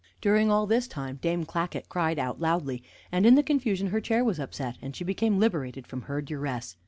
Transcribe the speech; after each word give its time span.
During 0.19 0.49
all 0.49 0.65
this 0.65 0.87
time 0.87 1.17
Dame 1.21 1.45
Clackett 1.45 1.87
cried 1.87 2.17
out 2.17 2.39
loudly, 2.39 2.81
and 3.11 3.23
in 3.23 3.35
the 3.35 3.43
confusion 3.43 3.89
her 3.89 4.01
chair 4.01 4.23
was 4.25 4.39
upset, 4.39 4.77
and 4.81 4.95
she 4.95 5.03
became 5.03 5.37
liberated 5.37 5.85
from 5.85 6.01
her 6.01 6.23
duress. 6.23 6.75